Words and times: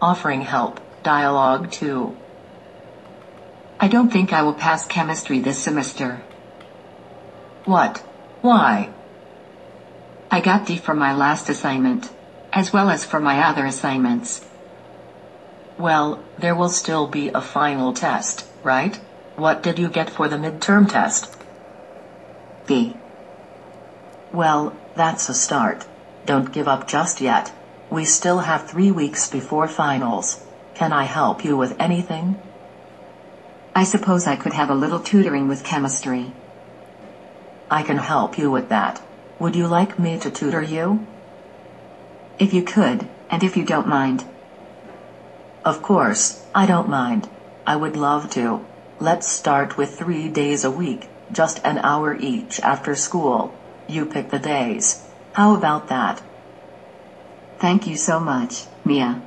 offering 0.00 0.42
help, 0.42 0.80
dialogue 1.02 1.70
2. 1.70 2.16
I 3.80 3.88
don't 3.88 4.10
think 4.10 4.32
I 4.32 4.42
will 4.42 4.54
pass 4.54 4.86
chemistry 4.86 5.40
this 5.40 5.58
semester. 5.58 6.22
What? 7.64 7.98
Why? 8.40 8.90
I 10.30 10.40
got 10.40 10.66
D 10.66 10.76
for 10.76 10.94
my 10.94 11.14
last 11.14 11.48
assignment, 11.48 12.10
as 12.52 12.72
well 12.72 12.90
as 12.90 13.04
for 13.04 13.20
my 13.20 13.40
other 13.40 13.66
assignments. 13.66 14.44
Well, 15.78 16.22
there 16.38 16.54
will 16.54 16.68
still 16.68 17.06
be 17.06 17.28
a 17.28 17.40
final 17.40 17.92
test, 17.92 18.46
right? 18.62 18.96
What 19.36 19.62
did 19.62 19.78
you 19.78 19.88
get 19.88 20.10
for 20.10 20.28
the 20.28 20.36
midterm 20.36 20.88
test? 20.88 21.36
B. 22.66 22.96
Well, 24.32 24.76
that's 24.94 25.28
a 25.28 25.34
start. 25.34 25.86
Don't 26.26 26.52
give 26.52 26.68
up 26.68 26.86
just 26.86 27.20
yet. 27.20 27.52
We 27.90 28.04
still 28.04 28.40
have 28.40 28.68
three 28.68 28.90
weeks 28.90 29.30
before 29.30 29.68
finals. 29.68 30.44
Can 30.74 30.92
I 30.92 31.04
help 31.04 31.44
you 31.44 31.56
with 31.56 31.76
anything? 31.78 32.40
I 33.74 33.84
suppose 33.84 34.26
I 34.26 34.36
could 34.36 34.52
have 34.52 34.70
a 34.70 34.74
little 34.74 35.00
tutoring 35.00 35.48
with 35.48 35.64
chemistry. 35.64 36.32
I 37.70 37.82
can 37.82 37.98
help 37.98 38.38
you 38.38 38.50
with 38.50 38.68
that. 38.68 39.02
Would 39.38 39.56
you 39.56 39.66
like 39.66 39.98
me 39.98 40.18
to 40.20 40.30
tutor 40.30 40.62
you? 40.62 41.06
If 42.38 42.54
you 42.54 42.62
could, 42.62 43.08
and 43.30 43.42
if 43.42 43.56
you 43.56 43.64
don't 43.64 43.88
mind. 43.88 44.24
Of 45.64 45.82
course, 45.82 46.44
I 46.54 46.66
don't 46.66 46.88
mind. 46.88 47.28
I 47.66 47.76
would 47.76 47.96
love 47.96 48.30
to. 48.30 48.64
Let's 49.00 49.26
start 49.26 49.76
with 49.76 49.98
three 49.98 50.28
days 50.28 50.64
a 50.64 50.70
week, 50.70 51.08
just 51.32 51.60
an 51.64 51.78
hour 51.78 52.14
each 52.14 52.60
after 52.60 52.94
school. 52.94 53.54
You 53.88 54.06
pick 54.06 54.30
the 54.30 54.38
days. 54.38 55.04
How 55.32 55.54
about 55.56 55.88
that? 55.88 56.22
Thank 57.58 57.86
you 57.86 57.96
so 57.96 58.20
much, 58.20 58.66
Mia. 58.84 59.22